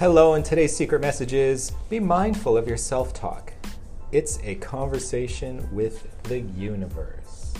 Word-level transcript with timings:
Hello, 0.00 0.32
and 0.32 0.42
today's 0.42 0.74
secret 0.74 1.02
message 1.02 1.34
is 1.34 1.72
be 1.90 2.00
mindful 2.00 2.56
of 2.56 2.66
your 2.66 2.78
self 2.78 3.12
talk. 3.12 3.52
It's 4.12 4.38
a 4.42 4.54
conversation 4.54 5.68
with 5.74 6.22
the 6.22 6.40
universe. 6.40 7.52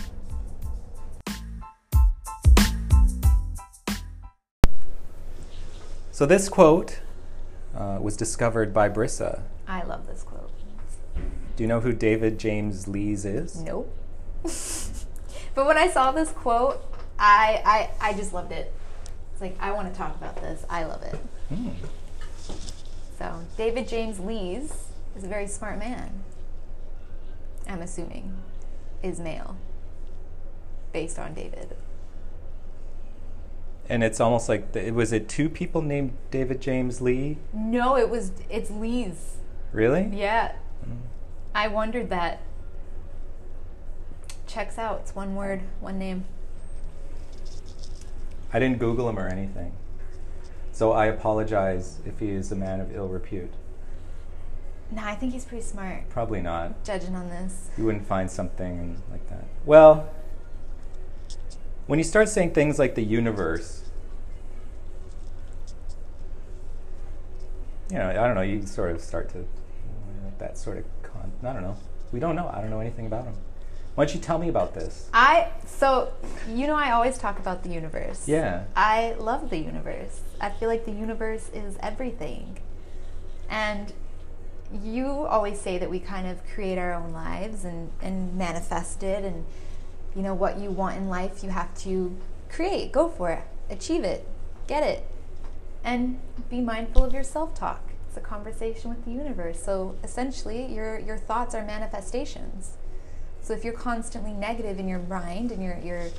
So, 6.11 6.25
this 6.25 6.49
quote 6.49 7.01
uh, 7.75 7.99
was 8.01 8.17
discovered 8.17 8.73
by 8.73 8.89
Brissa. 8.89 9.43
I 9.67 9.83
love 9.83 10.07
this 10.07 10.23
quote. 10.23 10.49
Do 11.55 11.63
you 11.63 11.67
know 11.67 11.81
who 11.81 11.93
David 11.93 12.39
James 12.39 12.87
Lees 12.87 13.23
is? 13.23 13.61
Nope. 13.61 13.95
but 15.53 15.67
when 15.67 15.77
I 15.77 15.87
saw 15.89 16.11
this 16.11 16.31
quote, 16.31 16.83
I, 17.19 17.61
I 18.01 18.09
I 18.09 18.13
just 18.13 18.33
loved 18.33 18.51
it. 18.51 18.73
It's 19.31 19.41
like 19.41 19.55
I 19.59 19.73
want 19.73 19.93
to 19.93 19.95
talk 19.95 20.15
about 20.15 20.37
this. 20.37 20.65
I 20.71 20.85
love 20.85 21.03
it. 21.03 21.19
Hmm. 21.49 21.69
So 23.21 23.45
David 23.55 23.87
James 23.87 24.19
Lees 24.19 24.87
is 25.15 25.23
a 25.23 25.27
very 25.27 25.45
smart 25.45 25.77
man. 25.77 26.23
I'm 27.69 27.83
assuming 27.83 28.35
is 29.03 29.19
male, 29.19 29.57
based 30.91 31.19
on 31.19 31.35
David. 31.35 31.77
And 33.87 34.03
it's 34.03 34.19
almost 34.19 34.49
like 34.49 34.71
the, 34.71 34.89
was 34.89 35.13
it 35.13 35.29
two 35.29 35.49
people 35.49 35.83
named 35.83 36.13
David 36.31 36.61
James 36.61 36.99
Lee? 36.99 37.37
No, 37.53 37.95
it 37.95 38.09
was 38.09 38.31
it's 38.49 38.71
Lees. 38.71 39.35
Really? 39.71 40.09
Yeah. 40.11 40.53
Hmm. 40.83 40.93
I 41.53 41.67
wondered 41.67 42.09
that. 42.09 42.41
Checks 44.47 44.79
out. 44.79 45.01
It's 45.01 45.13
one 45.13 45.35
word, 45.35 45.61
one 45.79 45.99
name. 45.99 46.25
I 48.51 48.57
didn't 48.57 48.79
Google 48.79 49.07
him 49.07 49.19
or 49.19 49.27
anything. 49.27 49.73
So 50.71 50.91
I 50.93 51.05
apologize 51.05 51.99
if 52.05 52.19
he 52.19 52.31
is 52.31 52.51
a 52.51 52.55
man 52.55 52.79
of 52.79 52.95
ill 52.95 53.07
repute. 53.07 53.53
No, 54.91 55.03
I 55.03 55.15
think 55.15 55.33
he's 55.33 55.45
pretty 55.45 55.63
smart. 55.63 56.09
Probably 56.09 56.41
not. 56.41 56.83
Judging 56.83 57.15
on 57.15 57.29
this. 57.29 57.69
You 57.77 57.85
wouldn't 57.85 58.07
find 58.07 58.29
something 58.29 59.01
like 59.09 59.27
that. 59.29 59.45
Well, 59.65 60.09
when 61.87 61.97
you 61.99 62.03
start 62.03 62.29
saying 62.29 62.53
things 62.53 62.77
like 62.77 62.95
the 62.95 63.03
universe, 63.03 63.83
you 67.89 67.97
know, 67.97 68.09
I 68.09 68.13
don't 68.13 68.35
know, 68.35 68.41
you 68.41 68.65
sort 68.65 68.91
of 68.91 69.01
start 69.01 69.29
to, 69.29 69.45
that 70.39 70.57
sort 70.57 70.77
of, 70.77 70.85
con- 71.03 71.31
I 71.43 71.53
don't 71.53 71.63
know. 71.63 71.77
We 72.11 72.19
don't 72.19 72.35
know. 72.35 72.49
I 72.53 72.59
don't 72.59 72.69
know 72.69 72.79
anything 72.79 73.05
about 73.05 73.25
him. 73.25 73.35
Why 73.95 74.05
don't 74.05 74.15
you 74.15 74.21
tell 74.21 74.37
me 74.37 74.47
about 74.47 74.73
this? 74.73 75.09
I 75.13 75.49
so 75.65 76.13
you 76.47 76.67
know 76.67 76.75
I 76.75 76.91
always 76.91 77.17
talk 77.17 77.39
about 77.39 77.63
the 77.63 77.69
universe. 77.69 78.27
Yeah. 78.27 78.65
I 78.75 79.15
love 79.19 79.49
the 79.49 79.57
universe. 79.57 80.21
I 80.39 80.49
feel 80.49 80.69
like 80.69 80.85
the 80.85 80.91
universe 80.91 81.49
is 81.53 81.77
everything. 81.81 82.59
And 83.49 83.91
you 84.83 85.05
always 85.07 85.59
say 85.59 85.77
that 85.77 85.89
we 85.89 85.99
kind 85.99 86.27
of 86.27 86.41
create 86.53 86.77
our 86.77 86.93
own 86.93 87.11
lives 87.11 87.65
and, 87.65 87.91
and 88.01 88.35
manifest 88.35 89.03
it 89.03 89.25
and 89.25 89.45
you 90.15 90.21
know 90.21 90.33
what 90.33 90.57
you 90.57 90.71
want 90.71 90.97
in 90.97 91.09
life 91.09 91.43
you 91.43 91.49
have 91.49 91.77
to 91.79 92.15
create. 92.49 92.91
Go 92.91 93.09
for 93.09 93.31
it. 93.31 93.43
Achieve 93.69 94.03
it. 94.03 94.25
Get 94.67 94.83
it. 94.83 95.05
And 95.83 96.19
be 96.49 96.61
mindful 96.61 97.03
of 97.03 97.13
your 97.13 97.23
self-talk. 97.23 97.81
It's 98.07 98.17
a 98.17 98.21
conversation 98.21 98.89
with 98.89 99.03
the 99.03 99.11
universe. 99.11 99.61
So 99.61 99.95
essentially 100.01 100.65
your 100.73 100.97
your 100.97 101.17
thoughts 101.17 101.53
are 101.53 101.65
manifestations. 101.65 102.77
So 103.41 103.53
if 103.53 103.63
you're 103.63 103.73
constantly 103.73 104.33
negative 104.33 104.79
in 104.79 104.87
your 104.87 104.99
mind 104.99 105.51
and 105.51 105.63
you're 105.63 105.79
you're 105.83 106.09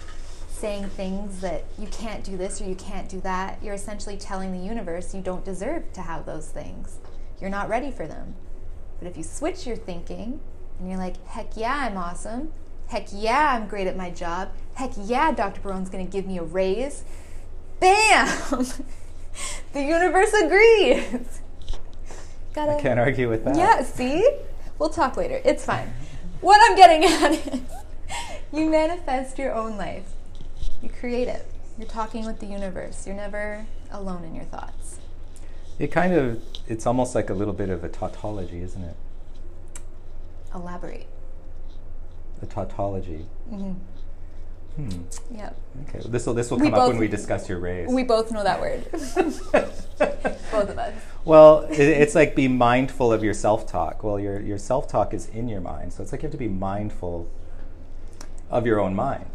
saying 0.48 0.88
things 0.90 1.40
that 1.40 1.64
you 1.78 1.88
can't 1.88 2.22
do 2.22 2.36
this 2.36 2.60
or 2.60 2.64
you 2.64 2.76
can't 2.76 3.08
do 3.08 3.20
that, 3.22 3.58
you're 3.62 3.74
essentially 3.74 4.16
telling 4.16 4.52
the 4.52 4.64
universe 4.64 5.14
you 5.14 5.20
don't 5.20 5.44
deserve 5.44 5.92
to 5.92 6.02
have 6.02 6.24
those 6.24 6.48
things. 6.48 6.98
You're 7.40 7.50
not 7.50 7.68
ready 7.68 7.90
for 7.90 8.06
them. 8.06 8.34
But 8.98 9.08
if 9.08 9.16
you 9.16 9.24
switch 9.24 9.66
your 9.66 9.74
thinking 9.74 10.38
and 10.78 10.88
you're 10.88 10.98
like, 10.98 11.24
heck 11.26 11.56
yeah, 11.56 11.88
I'm 11.88 11.96
awesome. 11.96 12.52
Heck 12.86 13.08
yeah, 13.12 13.56
I'm 13.56 13.66
great 13.66 13.88
at 13.88 13.96
my 13.96 14.10
job. 14.10 14.50
Heck 14.74 14.92
yeah, 14.96 15.32
Dr. 15.32 15.60
Barone's 15.60 15.90
gonna 15.90 16.04
give 16.04 16.26
me 16.26 16.38
a 16.38 16.44
raise. 16.44 17.02
Bam! 17.80 18.28
the 19.72 19.82
universe 19.82 20.32
agrees. 20.32 21.40
Gotta, 22.54 22.76
I 22.76 22.80
can't 22.80 23.00
argue 23.00 23.28
with 23.28 23.44
that. 23.44 23.56
yeah, 23.56 23.82
see? 23.82 24.28
We'll 24.78 24.90
talk 24.90 25.16
later. 25.16 25.40
It's 25.44 25.64
fine. 25.64 25.92
What 26.42 26.60
I'm 26.68 26.76
getting 26.76 27.04
at 27.04 27.30
is 27.32 27.60
you 28.52 28.68
manifest 28.68 29.38
your 29.38 29.54
own 29.54 29.76
life. 29.76 30.04
You 30.82 30.88
create 30.88 31.28
it. 31.28 31.46
You're 31.78 31.86
talking 31.88 32.26
with 32.26 32.40
the 32.40 32.46
universe. 32.46 33.06
You're 33.06 33.14
never 33.14 33.64
alone 33.92 34.24
in 34.24 34.34
your 34.34 34.44
thoughts. 34.44 34.98
It 35.78 35.92
kind 35.92 36.12
of, 36.12 36.42
it's 36.66 36.84
almost 36.84 37.14
like 37.14 37.30
a 37.30 37.34
little 37.34 37.54
bit 37.54 37.70
of 37.70 37.84
a 37.84 37.88
tautology, 37.88 38.60
isn't 38.60 38.82
it? 38.82 38.96
Elaborate. 40.52 41.06
A 42.42 42.46
tautology. 42.46 43.26
hmm 43.48 43.74
Hmm. 44.76 45.36
Yep. 45.36 45.56
Okay. 45.88 46.00
This 46.08 46.26
will 46.26 46.34
this 46.34 46.50
will 46.50 46.58
come 46.58 46.74
up 46.74 46.88
when 46.88 46.98
we 46.98 47.08
discuss 47.08 47.48
your 47.48 47.58
raise. 47.58 47.88
We 47.88 48.04
both 48.04 48.32
know 48.32 48.42
that 48.42 48.60
word. 48.60 48.90
both 48.92 50.70
of 50.70 50.78
us. 50.78 50.94
Well, 51.24 51.60
it, 51.70 51.78
it's 51.78 52.14
like 52.14 52.34
be 52.34 52.48
mindful 52.48 53.12
of 53.12 53.22
your 53.22 53.34
self-talk. 53.34 54.02
Well, 54.02 54.18
your 54.18 54.40
your 54.40 54.58
self-talk 54.58 55.12
is 55.12 55.28
in 55.28 55.48
your 55.48 55.60
mind, 55.60 55.92
so 55.92 56.02
it's 56.02 56.10
like 56.12 56.22
you 56.22 56.26
have 56.26 56.32
to 56.32 56.38
be 56.38 56.48
mindful 56.48 57.28
of 58.50 58.66
your 58.66 58.80
own 58.80 58.94
mind. 58.94 59.26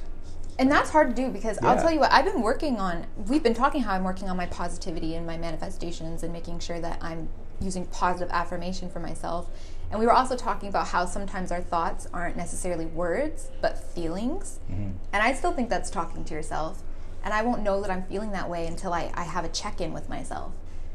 And 0.60 0.72
that's 0.72 0.90
hard 0.90 1.16
to 1.16 1.22
do 1.22 1.30
because 1.30 1.60
I'll 1.62 1.80
tell 1.80 1.92
you 1.92 2.00
what, 2.00 2.12
I've 2.12 2.26
been 2.26 2.42
working 2.42 2.80
on, 2.80 3.06
we've 3.28 3.44
been 3.44 3.54
talking 3.54 3.82
how 3.82 3.94
I'm 3.94 4.04
working 4.04 4.28
on 4.28 4.38
my 4.38 4.48
positivity 4.48 5.14
and 5.14 5.26
my 5.26 5.38
manifestations 5.38 6.24
and 6.24 6.34
making 6.34 6.60
sure 6.60 6.80
that 6.80 6.98
I'm 7.00 7.30
using 7.62 7.86
positive 7.88 8.30
affirmation 8.32 8.90
for 8.90 9.00
myself. 9.00 9.50
And 9.90 10.00
we 10.00 10.06
were 10.06 10.12
also 10.14 10.36
talking 10.36 10.68
about 10.70 10.88
how 10.88 11.06
sometimes 11.06 11.52
our 11.52 11.62
thoughts 11.62 12.08
aren't 12.14 12.36
necessarily 12.36 12.86
words, 12.86 13.50
but 13.62 13.78
feelings. 13.78 14.60
Mhm. 14.70 14.94
And 15.14 15.24
I 15.24 15.34
still 15.34 15.54
think 15.54 15.70
that's 15.70 15.90
talking 15.90 16.26
to 16.26 16.34
yourself. 16.34 16.84
And 17.24 17.34
I 17.34 17.42
won't 17.42 17.62
know 17.64 17.82
that 17.82 17.90
I'm 17.90 18.04
feeling 18.04 18.32
that 18.32 18.50
way 18.50 18.68
until 18.68 18.94
I, 18.94 19.12
I 19.14 19.24
have 19.24 19.46
a 19.46 19.50
check 19.50 19.80
in 19.82 19.94
with 19.94 20.10
myself. 20.10 20.52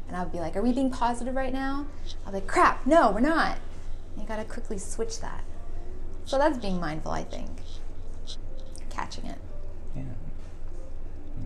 And 0.07 0.15
I'll 0.15 0.27
be 0.29 0.39
like, 0.39 0.55
Are 0.55 0.61
we 0.61 0.73
being 0.73 0.91
positive 0.91 1.35
right 1.35 1.53
now? 1.53 1.87
I'll 2.25 2.31
be 2.31 2.37
like, 2.39 2.47
Crap, 2.47 2.85
no, 2.85 3.11
we're 3.11 3.19
not. 3.19 3.57
And 4.13 4.21
you 4.21 4.27
gotta 4.27 4.43
quickly 4.45 4.77
switch 4.77 5.19
that. 5.21 5.43
So 6.25 6.37
that's 6.37 6.57
being 6.57 6.79
mindful, 6.79 7.11
I 7.11 7.23
think. 7.23 7.49
Catching 8.89 9.25
it. 9.25 9.39
Yeah. 9.95 10.03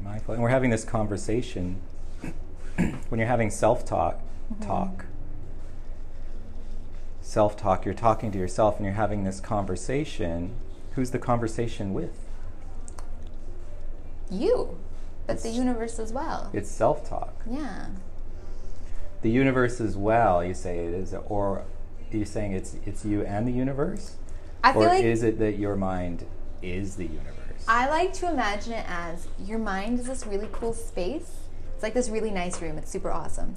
Mindful, 0.03 0.33
and 0.33 0.43
we're 0.43 0.49
having 0.49 0.69
this 0.69 0.83
conversation. 0.83 1.81
when 2.75 3.19
you're 3.19 3.27
having 3.27 3.49
self-talk, 3.49 4.19
talk. 4.61 5.05
Self-talk. 7.37 7.85
You're 7.85 7.93
talking 7.93 8.31
to 8.31 8.37
yourself, 8.39 8.77
and 8.77 8.85
you're 8.85 8.95
having 8.95 9.23
this 9.23 9.39
conversation. 9.39 10.55
Who's 10.95 11.11
the 11.11 11.19
conversation 11.19 11.93
with? 11.93 12.17
You, 14.31 14.79
but 15.27 15.43
the 15.43 15.49
universe 15.49 15.99
as 15.99 16.11
well. 16.11 16.49
It's 16.51 16.67
self-talk. 16.71 17.35
Yeah. 17.47 17.89
the 19.21 19.29
universe 19.29 19.79
as 19.79 19.95
well 19.95 20.43
you 20.43 20.55
say 20.55 20.79
it 20.79 20.93
is 20.95 21.13
or 21.27 21.63
you're 22.11 22.19
you 22.21 22.25
saying 22.25 22.53
it's 22.53 22.75
it's 22.87 23.05
you 23.05 23.21
and 23.23 23.47
the 23.47 23.51
universe 23.51 24.15
I 24.63 24.73
feel 24.73 24.81
or 24.83 24.87
like 24.87 25.03
is 25.03 25.21
it 25.21 25.37
that 25.37 25.59
your 25.59 25.75
mind 25.75 26.25
is 26.63 26.95
the 26.95 27.05
universe 27.05 27.65
I 27.67 27.87
like 27.87 28.13
to 28.13 28.29
imagine 28.31 28.73
it 28.73 28.85
as 28.87 29.27
your 29.45 29.59
mind 29.59 29.99
is 29.99 30.07
this 30.07 30.25
really 30.25 30.49
cool 30.51 30.73
space. 30.73 31.31
It's 31.75 31.83
like 31.83 31.93
this 31.93 32.09
really 32.09 32.31
nice 32.31 32.59
room. 32.61 32.79
It's 32.79 32.89
super 32.89 33.11
awesome. 33.11 33.55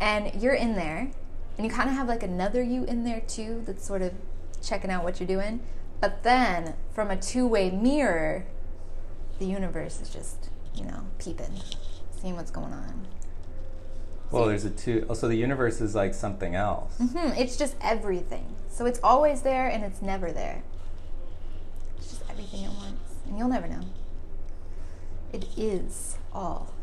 And 0.00 0.42
you're 0.42 0.54
in 0.54 0.74
there, 0.74 1.12
and 1.62 1.70
you 1.70 1.76
kind 1.76 1.88
of 1.88 1.94
have 1.94 2.08
like 2.08 2.24
another 2.24 2.60
you 2.60 2.82
in 2.82 3.04
there 3.04 3.20
too 3.20 3.62
that's 3.64 3.86
sort 3.86 4.02
of 4.02 4.12
checking 4.60 4.90
out 4.90 5.04
what 5.04 5.20
you're 5.20 5.28
doing. 5.28 5.60
But 6.00 6.24
then 6.24 6.74
from 6.92 7.08
a 7.08 7.16
two 7.16 7.46
way 7.46 7.70
mirror, 7.70 8.46
the 9.38 9.46
universe 9.46 10.00
is 10.00 10.10
just, 10.10 10.50
you 10.74 10.84
know, 10.84 11.06
peeping, 11.20 11.60
seeing 12.10 12.34
what's 12.34 12.50
going 12.50 12.72
on. 12.72 13.06
well 14.32 14.46
there's 14.46 14.64
a 14.64 14.70
two 14.70 15.06
oh 15.08 15.14
so 15.14 15.28
the 15.28 15.36
universe 15.36 15.80
is 15.80 15.94
like 15.94 16.14
something 16.14 16.56
else 16.56 16.96
hmm 16.98 17.28
It's 17.38 17.56
just 17.56 17.76
everything. 17.80 18.56
So 18.68 18.84
it's 18.86 18.98
always 19.04 19.42
there 19.42 19.68
and 19.68 19.84
it's 19.84 20.02
never 20.02 20.32
there. 20.32 20.64
It's 21.96 22.10
just 22.10 22.28
everything 22.28 22.64
at 22.64 22.72
once. 22.72 22.98
And 23.24 23.38
you'll 23.38 23.46
never 23.48 23.68
know. 23.68 23.82
It 25.32 25.46
is 25.56 26.16
all. 26.32 26.74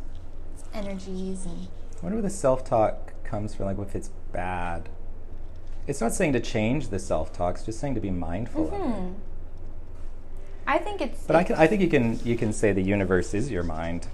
It's 0.54 0.64
energies 0.74 1.46
and 1.46 1.68
I 1.98 2.02
wonder 2.02 2.16
where 2.20 2.22
the 2.22 2.30
self-talk 2.30 3.26
comes 3.26 3.54
from 3.54 3.66
like 3.66 3.78
if 3.78 3.94
it's 3.94 4.12
bad 4.32 4.90
it's 5.88 6.02
not 6.02 6.14
saying 6.14 6.34
to 6.34 6.40
change 6.40 6.90
the 6.90 7.00
self-talk 7.00 7.56
it's 7.56 7.66
just 7.66 7.80
saying 7.80 7.96
to 7.96 8.02
be 8.02 8.12
mindful 8.12 8.68
of 8.68 8.74
it 8.74 8.78
hmm. 8.78 9.14
I 10.68 10.78
think 10.78 11.02
it's 11.02 11.24
but 11.26 11.36
I, 11.36 11.44
can, 11.44 11.56
I 11.56 11.66
think 11.66 11.82
you 11.82 11.88
can 11.88 12.20
you 12.24 12.38
can 12.38 12.54
say 12.54 12.72
the 12.74 12.84
universe 12.84 13.34
is 13.34 13.50
your 13.50 13.64
mind 13.64 14.08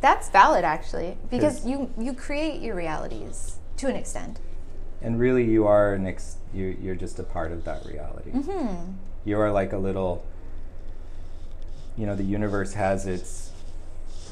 that's 0.00 0.28
valid 0.30 0.64
actually 0.64 1.16
because 1.30 1.66
you 1.66 1.90
you 1.98 2.12
create 2.14 2.60
your 2.60 2.76
realities 2.76 3.56
to 3.78 3.88
an 3.88 3.96
extent. 3.96 4.38
and 5.02 5.18
really 5.18 5.44
you 5.44 5.66
are 5.66 5.94
an 5.94 6.06
ex- 6.06 6.36
you, 6.52 6.76
you're 6.80 6.94
just 6.94 7.18
a 7.18 7.24
part 7.24 7.50
of 7.50 7.64
that 7.64 7.84
reality 7.84 8.30
Hmm. 8.30 8.92
you 9.24 9.38
are 9.40 9.50
like 9.50 9.72
a 9.72 9.78
little 9.78 10.24
you 11.96 12.06
know 12.06 12.14
the 12.14 12.22
universe 12.24 12.74
has 12.74 13.06
its 13.06 13.50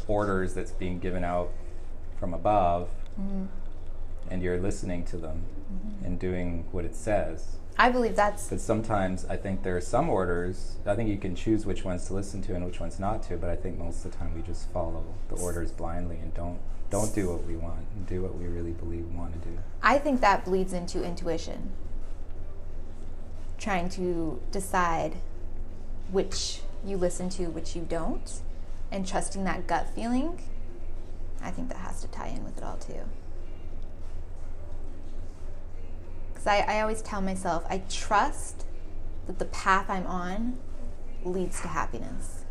orders 0.07 0.55
that's 0.55 0.73
being 0.73 0.99
given 1.01 1.25
out 1.25 1.51
from 2.21 2.35
above 2.35 2.89
Mhm. 3.21 3.49
And 4.32 4.43
you're 4.43 4.58
listening 4.58 5.05
to 5.06 5.17
them 5.17 5.43
Mm-hmm. 5.73 6.05
and 6.05 6.19
doing 6.19 6.64
what 6.70 6.84
it 6.84 6.94
says. 6.94 7.56
I 7.79 7.88
believe 7.88 8.14
that's 8.14 8.49
But 8.50 8.61
sometimes 8.61 9.25
I 9.25 9.37
think 9.38 9.62
there 9.62 9.75
are 9.75 9.81
some 9.81 10.11
orders. 10.11 10.76
I 10.84 10.94
think 10.94 11.08
you 11.08 11.17
can 11.17 11.34
choose 11.34 11.64
which 11.64 11.82
ones 11.82 12.05
to 12.08 12.14
listen 12.14 12.43
to 12.43 12.55
and 12.55 12.67
which 12.67 12.79
ones 12.79 13.00
not 13.00 13.23
to. 13.29 13.38
But 13.38 13.49
I 13.49 13.56
think 13.56 13.79
most 13.79 14.05
of 14.05 14.11
the 14.12 14.19
time 14.19 14.34
we 14.34 14.43
just 14.43 14.69
follow 14.70 15.02
the 15.31 15.37
orders 15.37 15.73
blindly 15.73 16.17
and 16.17 16.34
don't 16.34 16.58
don't 16.90 17.14
do 17.14 17.31
what 17.31 17.44
we 17.46 17.56
want. 17.56 17.87
and 17.96 18.06
Do 18.06 18.20
what 18.20 18.34
we 18.37 18.44
really 18.46 18.73
believe 18.73 19.06
we 19.08 19.17
want 19.17 19.32
to 19.32 19.49
do. 19.49 19.56
I 19.82 19.96
think 19.99 20.20
that 20.20 20.44
bleeds 20.44 20.75
into 20.75 21.02
intuition. 21.02 21.70
Trying 23.58 23.88
to 23.90 24.43
decide 24.50 25.14
which 26.11 26.61
you 26.84 26.99
listen 26.99 27.31
to, 27.31 27.46
which 27.46 27.75
you 27.75 27.82
don't, 27.88 28.40
and 28.90 29.06
trusting 29.06 29.44
that 29.44 29.67
gut 29.67 29.87
feeling. 29.94 30.38
I 31.40 31.50
think 31.50 31.69
that 31.70 31.79
has 31.79 32.02
to 32.02 32.08
tie 32.08 32.29
in 32.29 32.44
with 32.44 32.58
it 32.58 32.64
all 32.64 32.76
too. 32.76 33.00
Because 36.43 36.65
I, 36.67 36.79
I 36.79 36.81
always 36.81 37.03
tell 37.03 37.21
myself, 37.21 37.65
I 37.71 37.83
trust 37.89 38.65
that 39.27 39.39
the 39.39 39.44
path 39.44 39.89
I'm 39.89 40.06
on 40.09 40.59
leads 41.25 41.61
to 41.61 41.69
happiness. 41.69 42.44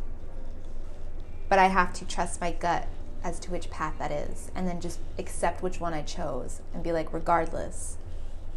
But 1.49 1.59
I 1.59 1.67
have 1.67 1.91
to 1.95 2.05
trust 2.05 2.39
my 2.39 2.53
gut 2.53 2.87
as 3.21 3.37
to 3.41 3.51
which 3.51 3.69
path 3.69 3.95
that 3.99 4.09
is, 4.09 4.49
and 4.55 4.65
then 4.65 4.79
just 4.79 4.99
accept 5.19 5.61
which 5.61 5.81
one 5.81 5.93
I 5.93 6.03
chose 6.03 6.61
and 6.73 6.81
be 6.81 6.93
like, 6.93 7.11
regardless, 7.11 7.97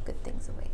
good 0.04 0.22
things 0.22 0.48
await. 0.48 0.70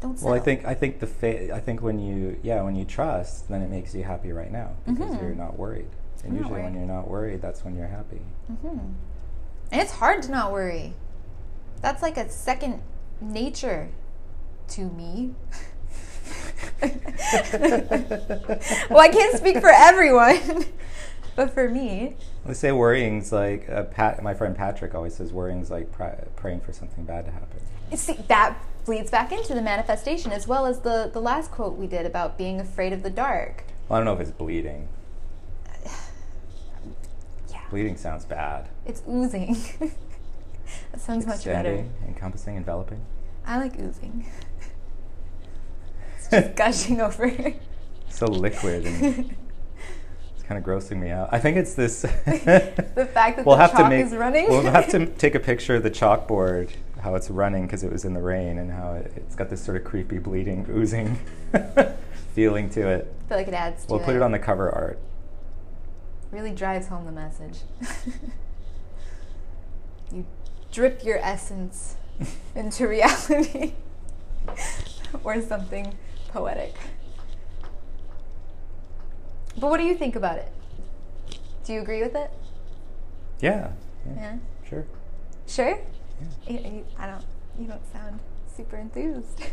Don't 0.00 0.16
settle. 0.16 0.30
Well, 0.32 0.40
I 0.40 0.42
think 0.44 0.64
I 0.64 0.74
think 0.74 1.00
the 1.00 1.06
fa- 1.08 1.52
I 1.54 1.58
think 1.58 1.82
when 1.82 1.98
you 1.98 2.38
yeah 2.42 2.62
when 2.62 2.76
you 2.76 2.84
trust, 2.84 3.48
then 3.48 3.60
it 3.60 3.68
makes 3.68 3.92
you 3.94 4.04
happy 4.04 4.32
right 4.32 4.50
now 4.52 4.70
because 4.86 5.10
Mhm. 5.16 5.20
you're 5.20 5.34
not 5.34 5.58
worried. 5.58 5.88
And 6.22 6.32
I'm 6.32 6.38
usually 6.38 6.62
when 6.62 6.74
you're 6.74 6.86
not 6.86 7.08
worried, 7.08 7.42
that's 7.42 7.64
when 7.64 7.76
you're 7.76 7.88
happy. 7.88 8.20
hmm 8.46 8.68
And 9.72 9.82
it's 9.82 9.92
hard 9.92 10.22
to 10.22 10.30
not 10.30 10.52
worry. 10.52 10.94
That's 11.82 12.02
like 12.02 12.16
a 12.16 12.28
second 12.28 12.82
nature 13.20 13.88
to 14.68 14.82
me. 14.82 15.34
well, 16.82 16.90
I 19.00 19.08
can't 19.10 19.36
speak 19.36 19.60
for 19.60 19.70
everyone, 19.70 20.64
but 21.36 21.52
for 21.52 21.68
me, 21.68 22.16
They 22.46 22.54
say 22.54 22.72
worrying's 22.72 23.32
like 23.32 23.68
uh, 23.68 23.84
Pat. 23.84 24.22
My 24.22 24.34
friend 24.34 24.56
Patrick 24.56 24.94
always 24.94 25.14
says 25.14 25.32
worrying's 25.32 25.70
like 25.70 25.90
pr- 25.92 26.24
praying 26.36 26.60
for 26.60 26.72
something 26.72 27.04
bad 27.04 27.26
to 27.26 27.32
happen. 27.32 27.60
see, 27.96 28.14
that 28.28 28.56
bleeds 28.84 29.10
back 29.10 29.32
into 29.32 29.54
the 29.54 29.62
manifestation 29.62 30.32
as 30.32 30.46
well 30.46 30.66
as 30.66 30.80
the, 30.80 31.10
the 31.12 31.20
last 31.20 31.50
quote 31.50 31.76
we 31.76 31.86
did 31.86 32.06
about 32.06 32.38
being 32.38 32.60
afraid 32.60 32.92
of 32.92 33.02
the 33.02 33.10
dark. 33.10 33.64
Well, 33.88 33.96
I 33.96 34.00
don't 34.00 34.06
know 34.06 34.14
if 34.14 34.20
it's 34.20 34.30
bleeding. 34.36 34.88
Yeah. 37.50 37.60
Bleeding 37.68 37.96
sounds 37.96 38.24
bad. 38.24 38.68
It's 38.86 39.02
oozing. 39.08 39.56
that 40.92 41.00
sounds 41.00 41.26
much 41.26 41.44
better. 41.44 41.84
Encompassing, 42.06 42.56
enveloping. 42.56 43.04
I 43.46 43.58
like 43.58 43.78
oozing. 43.78 44.26
It's 46.16 46.28
just 46.28 46.54
gushing 46.54 47.00
over. 47.00 47.34
So 48.10 48.26
liquid 48.26 48.84
and 48.84 49.34
it's 50.34 50.42
kind 50.44 50.58
of 50.58 50.64
grossing 50.64 50.98
me 50.98 51.10
out. 51.10 51.30
I 51.32 51.38
think 51.38 51.56
it's 51.56 51.74
this. 51.74 52.02
the 52.24 53.08
fact 53.14 53.38
that 53.38 53.46
we'll 53.46 53.56
the 53.56 53.62
have 53.62 53.72
chalk 53.72 53.80
to 53.84 53.88
make. 53.88 54.04
is 54.04 54.14
running. 54.14 54.48
We'll 54.48 54.70
have 54.70 54.88
to 54.90 55.06
take 55.06 55.34
a 55.34 55.40
picture 55.40 55.76
of 55.76 55.82
the 55.82 55.90
chalkboard, 55.90 56.72
how 57.00 57.14
it's 57.14 57.30
running 57.30 57.66
because 57.66 57.82
it 57.82 57.90
was 57.90 58.04
in 58.04 58.12
the 58.12 58.20
rain, 58.20 58.58
and 58.58 58.70
how 58.70 58.92
it, 58.92 59.12
it's 59.16 59.34
got 59.34 59.48
this 59.48 59.64
sort 59.64 59.78
of 59.78 59.84
creepy, 59.84 60.18
bleeding, 60.18 60.66
oozing 60.70 61.18
feeling 62.34 62.70
to 62.70 62.88
it. 62.88 63.12
I 63.26 63.28
feel 63.28 63.38
like 63.38 63.48
it 63.48 63.54
adds 63.54 63.84
to 63.84 63.92
We'll 63.92 64.02
put 64.02 64.16
it 64.16 64.22
on 64.22 64.32
the 64.32 64.38
cover 64.38 64.70
art. 64.70 64.98
Really 66.30 66.52
drives 66.52 66.86
home 66.86 67.04
the 67.06 67.12
message. 67.12 67.58
you 70.12 70.24
drip 70.72 71.04
your 71.04 71.18
essence 71.18 71.96
into 72.54 72.86
reality 72.88 73.74
or 75.24 75.40
something 75.42 75.96
poetic. 76.28 76.74
But 79.58 79.68
what 79.70 79.78
do 79.78 79.84
you 79.84 79.94
think 79.96 80.16
about 80.16 80.38
it? 80.38 80.48
Do 81.64 81.72
you 81.72 81.80
agree 81.80 82.02
with 82.02 82.14
it? 82.14 82.30
Yeah. 83.40 83.70
Yeah. 84.06 84.14
Yeah. 84.16 84.36
Sure. 84.68 84.86
Sure? 85.46 85.78
Yeah. 86.46 86.52
You- 86.52 86.70
you- 86.70 86.86
I 86.98 87.06
don't 87.06 87.24
you 87.58 87.66
don't 87.66 87.92
sound 87.92 88.20
super 88.56 88.76
enthused. 88.76 89.42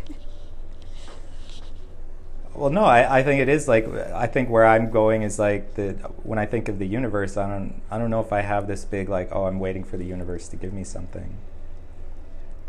Well, 2.57 2.71
no, 2.71 2.83
I, 2.83 3.19
I 3.19 3.24
think 3.24 3.39
it 3.39 3.50
is 3.50 3.68
like 3.68 3.88
I 3.88 4.25
think 4.25 4.50
where 4.50 4.65
I'm 4.65 4.89
going 4.89 5.21
is 5.21 5.38
like 5.38 5.75
the 5.75 5.92
when 6.24 6.39
I 6.39 6.48
think 6.48 6.68
of 6.69 6.80
the 6.80 6.88
universe, 6.88 7.38
I 7.38 7.48
don't 7.48 7.81
I 7.92 8.00
don't 8.00 8.09
know 8.09 8.19
if 8.19 8.33
I 8.33 8.42
have 8.42 8.68
this 8.68 8.83
big 8.83 9.09
like 9.09 9.30
oh 9.31 9.45
I'm 9.45 9.59
waiting 9.59 9.83
for 9.83 9.98
the 9.98 10.06
universe 10.06 10.48
to 10.50 10.56
give 10.56 10.74
me 10.74 10.83
something 10.83 11.38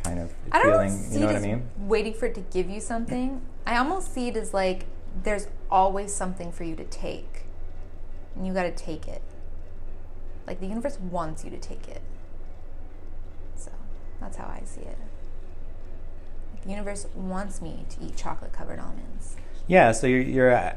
kind 0.05 0.21
of 0.21 0.33
I 0.53 0.63
don't 0.63 0.73
feeling. 0.73 0.91
see 0.91 1.15
You 1.15 1.21
know 1.21 1.27
what 1.27 1.37
I 1.37 1.41
mean? 1.41 1.71
waiting 1.79 2.13
for 2.15 2.27
it 2.27 2.35
to 2.35 2.43
give 2.43 2.69
you 2.69 2.81
something. 2.81 3.41
I 3.67 3.77
almost 3.79 4.13
see 4.13 4.29
it 4.29 4.37
as 4.37 4.53
like 4.53 4.85
there's 5.23 5.49
always 5.71 6.15
something 6.15 6.53
for 6.53 6.65
you 6.65 6.77
to 6.77 6.85
take, 6.85 7.45
and 8.37 8.47
you 8.47 8.53
got 8.53 8.65
to 8.65 8.71
take 8.71 9.09
it. 9.09 9.23
Like 10.47 10.61
the 10.61 10.67
universe 10.67 10.99
wants 11.01 11.45
you 11.45 11.51
to 11.51 11.59
take 11.59 11.89
it. 11.89 12.03
So 13.57 13.71
that's 14.21 14.37
how 14.37 14.47
I 14.47 14.63
see 14.65 14.83
it. 14.83 14.99
The 16.63 16.71
universe 16.71 17.07
wants 17.15 17.63
me 17.63 17.87
to 17.89 18.05
eat 18.05 18.17
chocolate 18.17 18.53
covered 18.53 18.79
almonds. 18.79 19.37
Yeah. 19.69 19.93
So 19.93 20.07
you're 20.09 20.21
you're 20.23 20.53
uh, 20.53 20.75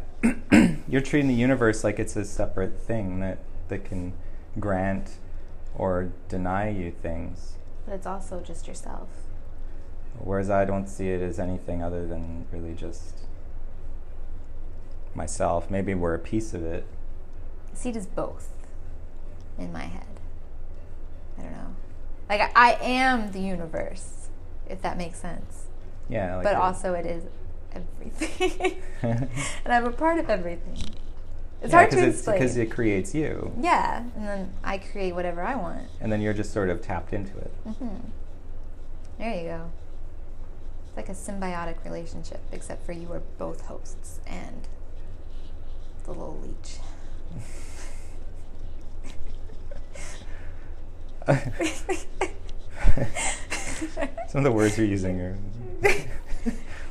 you're 0.87 1.01
treating 1.01 1.27
the 1.27 1.33
universe 1.35 1.83
like 1.83 1.97
it's 1.99 2.15
a 2.15 2.23
separate 2.25 2.79
thing 2.79 3.19
that 3.21 3.39
that 3.69 3.83
can 3.85 4.13
grant 4.59 5.11
or 5.75 6.11
deny 6.27 6.69
you 6.69 6.91
things, 6.91 7.53
But 7.85 7.93
it's 7.95 8.05
also 8.05 8.41
just 8.41 8.67
yourself. 8.67 9.07
whereas 10.19 10.49
I 10.49 10.65
don't 10.65 10.87
see 10.87 11.07
it 11.09 11.21
as 11.21 11.39
anything 11.39 11.81
other 11.81 12.05
than 12.05 12.45
really 12.51 12.73
just 12.75 13.19
myself. 15.15 15.69
Maybe 15.71 15.93
we're 15.95 16.13
a 16.13 16.19
piece 16.19 16.53
of 16.53 16.63
it. 16.63 16.85
I 17.71 17.75
see 17.75 17.89
it 17.89 17.95
as 17.95 18.05
both 18.07 18.49
in 19.57 19.71
my 19.71 19.83
head. 19.83 20.19
I 21.37 21.43
don't 21.43 21.51
know. 21.53 21.75
Like 22.29 22.41
I, 22.41 22.51
I 22.55 22.77
am 22.81 23.31
the 23.31 23.39
universe, 23.39 24.27
if 24.69 24.81
that 24.81 24.97
makes 24.97 25.19
sense. 25.19 25.67
Yeah. 26.09 26.35
Like 26.35 26.43
but 26.43 26.53
it- 26.53 26.57
also 26.57 26.93
it 26.93 27.05
is 27.05 27.23
everything. 27.75 28.81
and 29.01 29.29
I'm 29.73 29.85
a 29.85 29.91
part 29.91 30.19
of 30.19 30.29
everything. 30.29 30.77
It's 31.61 31.71
Yeah, 31.71 31.79
hard 31.79 31.91
to 31.91 32.07
explain. 32.07 32.39
because 32.39 32.57
it 32.57 32.71
creates 32.71 33.13
you, 33.13 33.51
yeah, 33.59 34.03
and 34.15 34.27
then 34.27 34.53
I 34.63 34.79
create 34.79 35.13
whatever 35.13 35.41
I 35.43 35.55
want. 35.55 35.87
and 35.99 36.11
then 36.11 36.19
you're 36.21 36.33
just 36.33 36.51
sort 36.53 36.69
of 36.69 36.81
tapped 36.81 37.13
into 37.13 37.37
it. 37.37 37.51
hmm 37.65 37.87
There 39.19 39.35
you 39.35 39.43
go. 39.43 39.71
It's 40.87 40.97
like 40.97 41.09
a 41.09 41.13
symbiotic 41.13 41.83
relationship, 41.85 42.41
except 42.51 42.83
for 42.85 42.91
you 42.93 43.11
are 43.13 43.21
both 43.37 43.61
hosts 43.67 44.19
and 44.25 44.67
the 46.05 46.11
little 46.11 46.39
leech. 46.41 46.79
Some 54.29 54.39
of 54.39 54.43
the 54.43 54.51
words 54.51 54.77
you're 54.77 54.87
using 54.87 55.19
are 55.21 55.37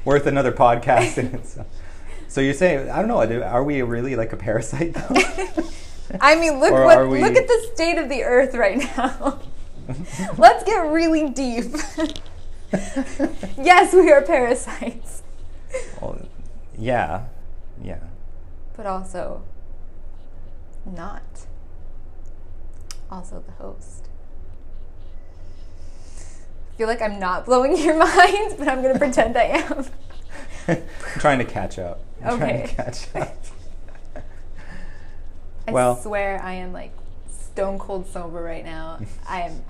worth 0.05 0.27
another 0.27 0.53
podcast 0.53 1.19
in 1.19 1.27
itself. 1.35 1.67
So 2.29 2.41
you're 2.41 2.55
saying 2.55 2.91
I 2.91 2.99
don't 3.05 3.09
know. 3.09 3.43
Are 3.43 3.65
we 3.65 3.83
really 3.83 4.17
like 4.17 4.33
a 4.33 4.37
parasite 4.37 4.95
though? 4.95 5.17
I 6.21 6.35
mean, 6.37 6.59
look 6.59 6.73
Or 6.73 6.85
what 6.85 7.09
we- 7.09 7.21
look 7.23 7.37
at 7.37 7.47
the 7.47 7.71
state 7.75 7.99
of 7.99 8.09
the 8.09 8.23
earth 8.25 8.55
right 8.55 8.79
now. 8.79 9.41
Let's 10.39 10.65
get 10.65 10.79
really 10.91 11.29
deep. 11.31 11.65
yes, 13.59 13.93
we 13.93 14.11
are 14.13 14.23
parasites, 14.23 15.23
Well, 16.01 16.19
yeah, 16.79 17.25
yeah. 17.83 17.99
but 18.77 18.87
also 18.87 19.43
not. 20.87 21.23
Also 23.11 23.43
the 23.45 23.53
host. 23.63 24.09
I 26.81 26.83
feel 26.83 26.89
like 26.89 27.03
I'm 27.03 27.19
not 27.19 27.45
blowing 27.45 27.77
your 27.77 27.95
mind, 27.99 28.55
but 28.59 28.67
I'm 28.67 28.81
going 28.81 28.95
to 28.95 28.99
pretend 28.99 29.37
I 29.37 29.43
am. 29.43 29.85
I'm 30.67 30.79
trying 31.19 31.39
to 31.39 31.45
catch 31.45 31.79
up. 31.79 32.01
I'm 32.25 32.39
trying 32.39 32.57
Okay. 32.63 32.67
to 32.69 32.75
catch 32.75 33.15
up. 33.17 33.37
I 35.69 35.73
Well- 35.73 36.01
swear 36.01 36.41
I 36.43 36.55
am 36.55 36.73
like 36.73 36.93
stone 37.31 37.79
cold 37.79 38.09
sober 38.09 38.43
right 38.43 38.65
now. 38.65 38.99
I 39.29 39.43
am. 39.43 39.61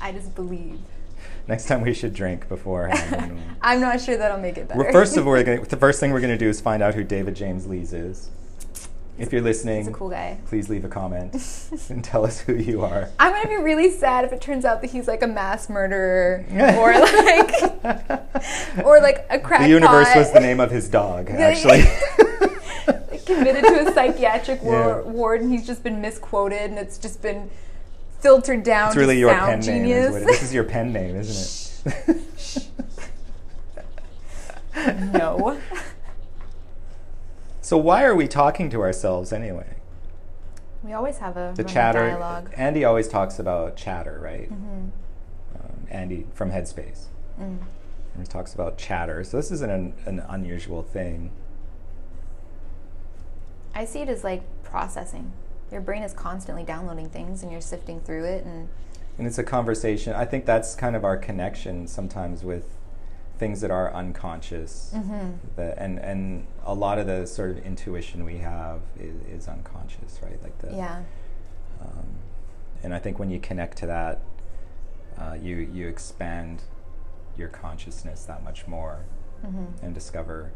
I 0.00 0.10
just 0.10 0.34
believe. 0.34 0.80
Next 1.46 1.66
time 1.66 1.80
we 1.80 1.94
should 1.94 2.12
drink 2.12 2.48
beforehand. 2.48 3.40
I'm 3.62 3.80
not 3.80 4.00
sure 4.00 4.16
that'll 4.16 4.38
make 4.38 4.58
it 4.58 4.66
better. 4.66 4.80
Well, 4.82 4.90
First 4.92 5.16
of 5.16 5.28
all, 5.28 5.32
we're 5.34 5.44
gonna, 5.44 5.64
the 5.64 5.76
first 5.76 6.00
thing 6.00 6.10
we're 6.10 6.20
going 6.20 6.36
to 6.36 6.44
do 6.44 6.48
is 6.48 6.60
find 6.60 6.82
out 6.82 6.96
who 6.96 7.04
David 7.04 7.36
James 7.36 7.68
Lees 7.68 7.92
is. 7.92 8.30
If 9.18 9.32
you're 9.32 9.42
listening, 9.42 9.78
he's 9.78 9.88
a 9.88 9.92
cool 9.92 10.08
guy. 10.08 10.38
please 10.46 10.70
leave 10.70 10.84
a 10.84 10.88
comment 10.88 11.34
and 11.90 12.02
tell 12.02 12.24
us 12.24 12.40
who 12.40 12.54
you 12.54 12.82
are. 12.82 13.10
I'm 13.18 13.32
gonna 13.32 13.48
be 13.48 13.62
really 13.62 13.90
sad 13.90 14.24
if 14.24 14.32
it 14.32 14.40
turns 14.40 14.64
out 14.64 14.80
that 14.80 14.90
he's 14.90 15.06
like 15.06 15.22
a 15.22 15.26
mass 15.26 15.68
murderer 15.68 16.44
or 16.78 16.94
like 16.98 17.52
or 18.86 19.00
like 19.00 19.26
a 19.28 19.38
crackpot. 19.38 19.60
the 19.60 19.68
universe 19.68 20.08
was 20.16 20.32
the 20.32 20.40
name 20.40 20.58
of 20.58 20.70
his 20.70 20.88
dog, 20.88 21.28
actually. 21.30 21.82
committed 23.26 23.62
to 23.62 23.86
a 23.88 23.92
psychiatric 23.92 24.62
war- 24.62 25.02
Yeah. 25.04 25.10
ward 25.12 25.40
and 25.42 25.52
he's 25.52 25.66
just 25.66 25.82
been 25.84 26.00
misquoted 26.00 26.70
and 26.70 26.78
it's 26.78 26.96
just 26.98 27.20
been 27.22 27.50
filtered 28.20 28.62
down. 28.64 28.88
It's 28.88 28.96
really 28.96 29.18
your 29.18 29.34
pen 29.34 29.60
name. 29.60 29.84
Is 29.84 30.24
this 30.24 30.42
is 30.42 30.54
your 30.54 30.64
pen 30.64 30.92
name, 30.94 31.16
isn't 31.16 31.82
it? 32.08 32.66
no. 35.12 35.58
So 37.70 37.76
why 37.76 38.02
are 38.02 38.16
we 38.16 38.26
talking 38.26 38.68
to 38.70 38.80
ourselves 38.80 39.32
anyway? 39.32 39.76
We 40.82 40.92
always 40.92 41.18
have 41.18 41.36
a 41.36 41.52
The 41.54 41.62
chatter. 41.62 42.00
dialogue. 42.00 42.52
Andy 42.56 42.84
always 42.84 43.06
talks 43.06 43.38
about 43.38 43.76
chatter, 43.76 44.18
right? 44.20 44.48
hmm 44.48 44.88
Um, 45.54 45.86
Andy 45.88 46.26
from 46.34 46.50
Headspace. 46.50 47.04
Mm. 47.40 47.58
He 48.18 48.24
talks 48.24 48.54
about 48.54 48.76
chatter. 48.76 49.22
So 49.22 49.36
this 49.36 49.52
isn't 49.52 49.70
an, 49.70 49.94
an 50.04 50.18
unusual 50.28 50.82
thing. 50.82 51.30
I 53.72 53.84
see 53.84 54.00
it 54.00 54.08
as 54.08 54.24
like 54.24 54.42
processing. 54.64 55.30
Your 55.70 55.80
brain 55.80 56.02
is 56.02 56.12
constantly 56.12 56.64
downloading 56.64 57.08
things, 57.08 57.44
and 57.44 57.52
you're 57.52 57.60
sifting 57.60 58.00
through 58.00 58.24
it, 58.24 58.44
and 58.44 58.68
And 59.16 59.28
it's 59.28 59.38
a 59.38 59.44
conversation. 59.44 60.12
I 60.12 60.24
think 60.24 60.44
that's 60.44 60.74
kind 60.74 60.96
of 60.96 61.04
our 61.04 61.16
connection 61.16 61.86
sometimes 61.86 62.42
with 62.42 62.64
things 63.40 63.60
that 63.62 63.70
are 63.70 63.92
unconscious. 63.94 64.92
Mhm. 64.94 65.38
That, 65.56 65.78
and, 65.78 65.98
and 65.98 66.46
a 66.64 66.74
lot 66.74 66.98
of 66.98 67.06
the 67.06 67.26
sort 67.26 67.50
of 67.52 67.58
intuition 67.64 68.24
we 68.24 68.38
have 68.38 68.80
is, 68.98 69.16
is 69.36 69.48
unconscious, 69.48 70.20
right? 70.22 70.40
Like 70.42 70.56
the, 70.58 70.76
yeah, 70.76 71.02
Um, 71.80 72.06
and 72.82 72.94
I 72.94 72.98
think 72.98 73.18
when 73.18 73.30
you 73.30 73.40
connect 73.40 73.78
to 73.78 73.86
that, 73.86 74.20
uh, 75.18 75.36
you 75.40 75.56
you 75.56 75.88
expand 75.88 76.62
your 77.36 77.48
consciousness 77.48 78.24
that 78.26 78.44
much 78.44 78.66
more 78.66 78.96
hmm 79.42 79.64
and 79.82 79.94
discover, 79.94 80.52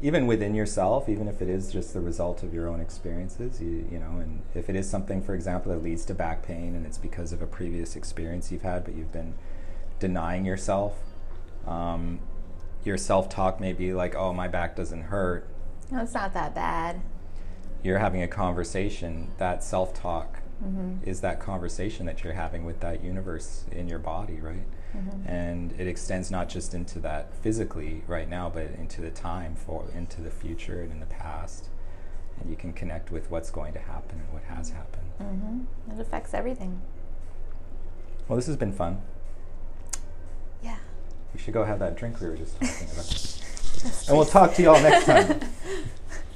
even 0.00 0.28
within 0.28 0.54
yourself, 0.54 1.08
even 1.08 1.26
if 1.26 1.42
it 1.42 1.48
is 1.48 1.72
just 1.72 1.92
the 1.92 2.00
result 2.00 2.44
of 2.44 2.54
your 2.54 2.68
own 2.68 2.80
experiences, 2.80 3.60
you 3.60 3.84
you 3.92 3.98
know, 3.98 4.20
and 4.22 4.42
if 4.54 4.68
it 4.70 4.76
is 4.76 4.88
something, 4.88 5.20
for 5.22 5.34
example, 5.34 5.72
that 5.72 5.82
leads 5.82 6.04
to 6.04 6.14
back 6.14 6.42
pain 6.44 6.76
and 6.76 6.86
it's 6.86 6.98
because 6.98 7.32
of 7.32 7.42
a 7.42 7.46
previous 7.46 7.96
experience 7.96 8.52
you've 8.52 8.62
had, 8.72 8.84
but 8.84 8.94
you've 8.94 9.12
been 9.12 9.34
denying 9.98 10.44
yourself. 10.46 10.92
Um, 11.66 12.20
your 12.88 12.96
self-talk 12.96 13.60
may 13.60 13.72
be 13.72 13.92
like, 13.92 14.14
"Oh, 14.16 14.32
my 14.32 14.48
back 14.48 14.74
doesn't 14.74 15.02
hurt," 15.02 15.46
no, 15.92 16.00
it's 16.02 16.14
not 16.14 16.32
that 16.34 16.54
bad. 16.54 17.00
you're 17.84 17.98
having 17.98 18.22
a 18.22 18.28
conversation. 18.28 19.30
That 19.38 19.62
self-talk 19.62 20.40
hmm 20.60 20.96
is 21.04 21.20
that 21.20 21.38
conversation 21.38 22.04
that 22.06 22.24
you're 22.24 22.32
having 22.32 22.64
with 22.64 22.80
that 22.80 23.04
universe 23.04 23.64
in 23.70 23.86
your 23.88 24.00
body, 24.00 24.40
right? 24.40 24.66
hmm 24.92 25.26
And 25.28 25.72
it 25.78 25.86
extends 25.86 26.30
not 26.30 26.48
just 26.48 26.74
into 26.74 26.98
that 27.00 27.32
physically 27.42 28.02
right 28.08 28.28
now, 28.28 28.48
but 28.50 28.64
into 28.84 29.00
the 29.02 29.10
time 29.10 29.54
for 29.54 29.84
into 29.94 30.20
the 30.22 30.30
future 30.30 30.80
and 30.82 30.90
in 30.90 30.98
the 31.00 31.06
past. 31.06 31.68
And 32.40 32.48
you 32.50 32.56
can 32.56 32.72
connect 32.72 33.10
with 33.12 33.30
what's 33.30 33.50
going 33.50 33.72
to 33.74 33.80
happen 33.80 34.18
and 34.20 34.32
what 34.32 34.42
has 34.44 34.70
happened. 34.70 35.10
hmm 35.18 35.92
It 35.92 36.00
affects 36.00 36.32
everything. 36.34 36.80
Well, 38.26 38.36
this 38.36 38.46
has 38.46 38.56
been 38.56 38.72
fun. 38.72 39.00
We 41.34 41.40
should 41.40 41.54
go 41.54 41.64
have 41.64 41.78
that 41.78 41.96
drink 41.96 42.20
we 42.20 42.28
were 42.28 42.36
just 42.36 42.54
talking 42.60 42.88
about. 42.92 44.08
and 44.08 44.16
we'll 44.16 44.26
talk 44.26 44.54
to 44.54 44.62
you 44.62 44.70
all 44.70 44.80
next 44.80 45.06
time. 45.06 45.40